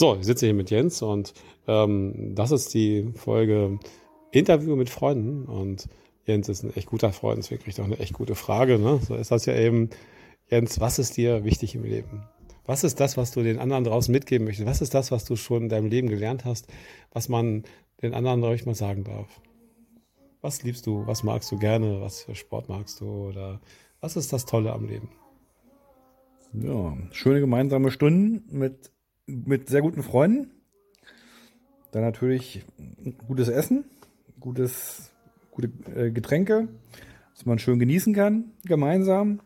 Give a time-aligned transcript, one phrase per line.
[0.00, 1.34] So, ich sitze hier mit Jens und
[1.68, 3.78] ähm, das ist die Folge
[4.30, 5.44] Interview mit Freunden.
[5.44, 5.90] Und
[6.24, 8.78] Jens ist ein echt guter Freund, deswegen kriegt auch eine echt gute Frage.
[8.78, 8.98] Ne?
[9.06, 9.90] So ist das ja eben.
[10.48, 12.22] Jens, was ist dir wichtig im Leben?
[12.64, 14.66] Was ist das, was du den anderen draußen mitgeben möchtest?
[14.66, 16.66] Was ist das, was du schon in deinem Leben gelernt hast,
[17.12, 17.64] was man
[18.00, 19.28] den anderen ruhig mal sagen darf?
[20.40, 21.06] Was liebst du?
[21.06, 22.00] Was magst du gerne?
[22.00, 23.28] Was für Sport magst du?
[23.28, 23.60] Oder
[24.00, 25.10] was ist das Tolle am Leben?
[26.54, 28.90] Ja, schöne gemeinsame Stunden mit,
[29.30, 30.50] mit sehr guten Freunden.
[31.92, 32.64] Dann natürlich
[33.26, 33.84] gutes Essen,
[34.38, 35.10] gutes,
[35.50, 36.68] gute äh, Getränke,
[37.34, 39.40] dass man schön genießen kann, gemeinsam,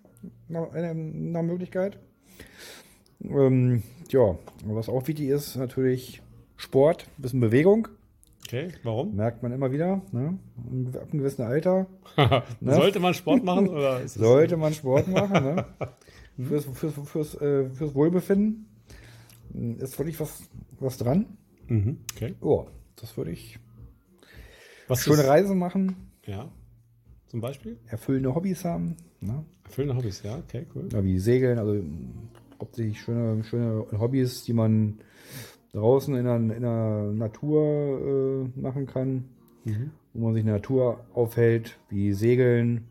[0.49, 1.99] nach, nach Möglichkeit.
[3.23, 6.23] Ähm, ja, was auch wichtig ist, natürlich
[6.57, 7.89] Sport, ein bisschen Bewegung.
[8.47, 9.17] Okay, warum?
[9.17, 10.39] Merkt man immer wieder, ne?
[10.95, 11.87] ab einem gewissen Alter.
[12.61, 12.75] ne?
[12.75, 13.69] Sollte man Sport machen?
[13.69, 15.67] Oder Sollte man Sport machen, ne?
[16.47, 18.67] fürs, fürs, fürs, äh, fürs Wohlbefinden
[19.79, 20.49] ist wirklich was,
[20.81, 21.27] was dran.
[21.69, 22.35] Mhm, okay.
[22.43, 23.59] Ja, das würde ich.
[24.89, 26.51] Was Schöne ist- Reisen machen, Ja.
[27.27, 27.79] Zum Beispiel?
[27.87, 28.97] erfüllende Hobbys haben.
[29.21, 29.45] Ne?
[29.65, 30.89] Erfüllende Hobbys, ja, okay, cool.
[30.93, 31.83] Ja, wie Segeln, also
[32.61, 35.01] hauptsächlich schöne, schöne Hobbys, die man
[35.73, 39.25] draußen in der, in der Natur äh, machen kann,
[39.65, 39.91] Mhm.
[40.13, 42.87] wo man sich in der Natur aufhält, wie Segeln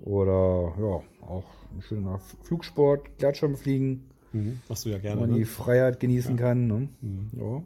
[0.00, 4.04] oder ja, auch ein schöner Flugsport, Gleitschirmfliegen,
[4.36, 4.60] Mhm.
[4.68, 5.20] Machst du ja wo gerne.
[5.20, 5.46] man die Ne?
[5.46, 6.66] Freiheit genießen kann.
[6.66, 6.88] Ne?
[7.00, 7.30] Mhm.
[7.38, 7.62] Ja.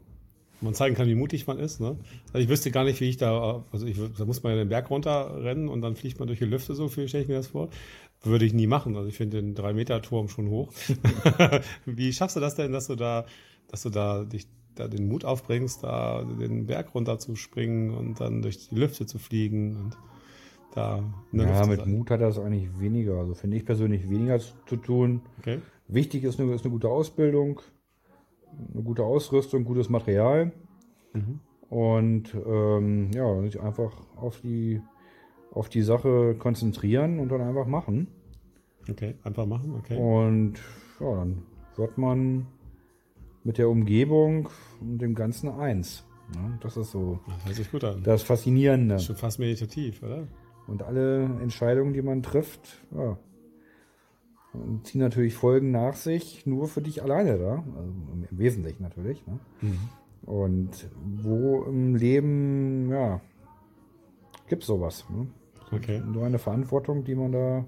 [0.63, 1.79] Man zeigen kann, wie mutig man ist.
[1.79, 1.97] Ne?
[2.33, 4.69] Also ich wüsste gar nicht, wie ich da, also ich, da muss man ja den
[4.69, 7.47] Berg runterrennen und dann fliegt man durch die Lüfte, so viel stelle ich mir das
[7.47, 7.69] vor.
[8.23, 8.95] Würde ich nie machen.
[8.95, 10.71] Also ich finde den 3-Meter-Turm schon hoch.
[11.85, 13.25] wie schaffst du das denn, dass du da,
[13.69, 18.19] dass du da dich da den Mut aufbringst, da den Berg runter zu springen und
[18.21, 19.97] dann durch die Lüfte zu fliegen und
[20.73, 21.91] da Ja, Luft zu mit sein?
[21.91, 23.15] Mut hat das eigentlich weniger.
[23.15, 25.21] Also finde ich persönlich weniger zu tun.
[25.39, 25.59] Okay.
[25.91, 27.61] Wichtig ist eine, ist eine gute Ausbildung,
[28.73, 30.51] eine gute Ausrüstung, gutes Material
[31.13, 31.39] Mhm.
[31.69, 34.81] und ähm, ja, sich einfach auf die,
[35.51, 38.07] auf die Sache konzentrieren und dann einfach machen.
[38.89, 39.97] Okay, einfach machen, okay.
[39.97, 40.53] Und
[41.01, 41.43] ja, dann
[41.75, 42.47] wird man
[43.43, 44.47] mit der Umgebung
[44.79, 46.05] und dem Ganzen eins.
[46.33, 48.01] Ja, das ist so Das sich gut an.
[48.03, 48.97] das Faszinierende.
[48.99, 50.27] Schon fast meditativ, oder?
[50.67, 53.17] Und alle Entscheidungen, die man trifft, ja,
[54.83, 57.63] ziehen natürlich Folgen nach sich, nur für dich alleine da.
[57.77, 57.91] Also
[58.29, 59.25] im Wesentlichen natürlich.
[59.27, 59.39] Ne?
[60.23, 60.89] Und
[61.23, 63.21] wo im Leben, ja,
[64.47, 65.05] gibt es sowas.
[65.09, 65.27] Ne?
[65.71, 66.01] Okay.
[66.05, 67.65] Nur eine Verantwortung, die man da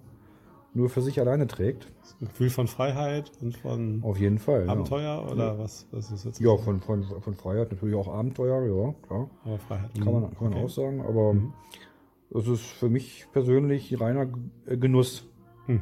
[0.75, 1.87] nur für sich alleine trägt.
[2.19, 4.67] Ein Gefühl von Freiheit und von Auf jeden Fall.
[4.69, 5.87] Abenteuer oder was?
[5.91, 6.39] Was ist jetzt?
[6.39, 9.29] Ja, ja von, von, von Freiheit natürlich auch Abenteuer, ja, klar.
[9.45, 9.91] Aber Freiheit.
[9.95, 10.63] Kann man, kann man Okay.
[10.65, 11.01] auch sagen.
[11.01, 11.53] Aber Mhm.
[12.35, 14.27] es ist für mich persönlich reiner
[14.65, 15.27] äh, Genuss.
[15.67, 15.81] Hm.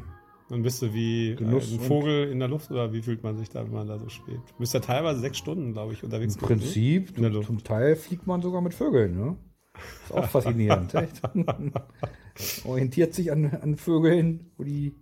[0.51, 3.47] Dann bist du wie Genuss ein Vogel in der Luft oder wie fühlt man sich
[3.50, 4.50] da, wenn man da so schwebt?
[4.51, 6.35] Du bist ja teilweise sechs Stunden, glaube ich, unterwegs.
[6.35, 7.47] Im Prinzip, In der zum, Luft.
[7.47, 9.38] zum Teil fliegt man sogar mit Vögeln, ne?
[10.03, 11.22] Ist auch faszinierend, echt.
[12.66, 14.94] Orientiert sich an, an Vögeln, wo die,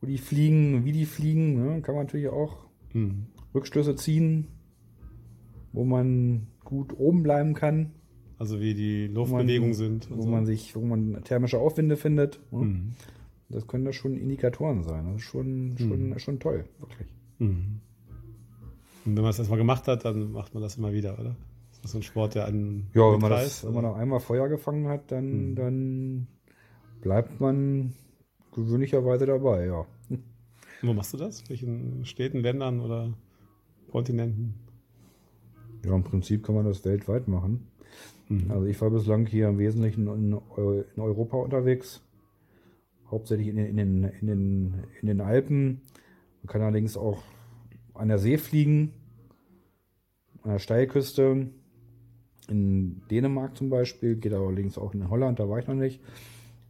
[0.00, 1.80] wo die fliegen, wie die fliegen, ne?
[1.82, 2.56] Kann man natürlich auch
[2.92, 3.00] ne?
[3.00, 3.26] Hm.
[3.54, 4.48] Rückschlüsse ziehen,
[5.72, 7.92] wo man gut oben bleiben kann,
[8.36, 10.08] Also wie die Luftbewegungen sind.
[10.10, 10.28] wo so.
[10.28, 12.40] man sich, wo man thermische Aufwinde findet.
[12.50, 12.60] Ne?
[12.60, 12.92] Hm.
[13.50, 15.06] Das können da schon Indikatoren sein.
[15.06, 17.08] Das ist schon, schon, schon toll, wirklich.
[17.38, 17.80] Hm.
[19.06, 21.34] Und wenn man es erstmal gemacht hat, dann macht man das immer wieder, oder?
[21.70, 24.20] Das ist so ein Sport, der einen Ja, wenn man, das, wenn man noch einmal
[24.20, 25.54] Feuer gefangen hat, dann, Mhm.
[25.54, 26.26] dann
[27.00, 27.94] bleibt man
[28.54, 29.86] gewöhnlicherweise dabei, ja.
[30.10, 30.22] Und
[30.82, 31.48] Wo machst du das?
[31.48, 33.14] Welchen Städten, Ländern oder
[33.90, 34.54] Kontinenten?
[35.84, 37.68] Ja, im Prinzip kann man das weltweit machen.
[38.28, 38.50] Mhm.
[38.50, 42.02] Also ich war bislang hier im Wesentlichen in Europa unterwegs,
[43.10, 45.82] hauptsächlich in den, in, den, in, den, in den Alpen.
[46.42, 47.22] Man kann allerdings auch
[47.94, 48.92] an der See fliegen,
[50.42, 51.48] an der Steilküste.
[52.48, 56.00] In Dänemark zum Beispiel, geht allerdings auch in Holland, da war ich noch nicht.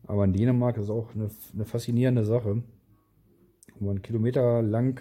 [0.07, 2.63] Aber in Dänemark ist auch eine, eine faszinierende Sache,
[3.79, 5.01] wo man kilometerlang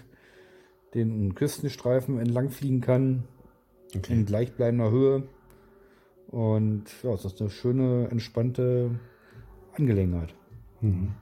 [0.93, 3.23] den Küstenstreifen entlang fliegen kann,
[3.93, 4.23] in Okay.
[4.23, 5.23] gleichbleibender Höhe.
[6.27, 8.99] Und ja, es ist eine schöne, entspannte
[9.73, 10.35] Angelegenheit.
[10.81, 11.13] Mhm.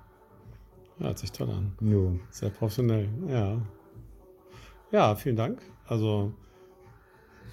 [0.99, 1.73] Ja, hört sich toll an.
[1.81, 2.17] Jo.
[2.29, 3.61] Sehr professionell, ja.
[4.91, 5.61] Ja, vielen Dank.
[5.87, 6.31] Also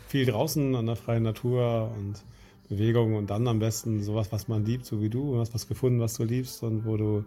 [0.07, 2.23] viel draußen an der freien Natur und
[2.69, 5.35] Bewegung und dann am besten sowas, was man liebt, so wie du.
[5.35, 7.25] Du hast was gefunden, was du liebst und wo du,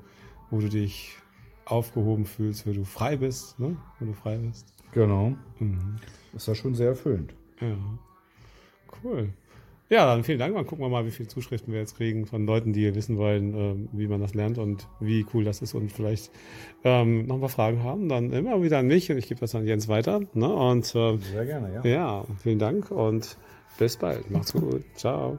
[0.50, 1.18] wo du dich
[1.66, 3.76] aufgehoben fühlst, wo du frei bist, ne?
[4.00, 4.74] Wo du frei bist.
[4.92, 5.36] Genau.
[5.60, 5.98] Mhm.
[6.34, 7.34] Ist ja schon sehr erfüllend.
[7.60, 7.76] Ja.
[9.04, 9.34] Cool.
[9.90, 10.56] Ja, dann vielen Dank.
[10.56, 13.54] Dann gucken wir mal, wie viele Zuschriften wir jetzt kriegen von Leuten, die wissen wollen,
[13.54, 16.32] ähm, wie man das lernt und wie cool das ist und vielleicht
[16.84, 18.10] ähm, noch ein paar Fragen haben.
[18.10, 20.22] Dann immer wieder an mich und ich gebe das an Jens weiter.
[20.34, 20.52] Ne?
[20.52, 21.86] Und ähm, Sehr gerne, ja.
[21.86, 23.38] ja, vielen Dank und
[23.78, 24.32] bis bald.
[24.32, 24.84] Macht's gut.
[24.96, 25.38] Ciao.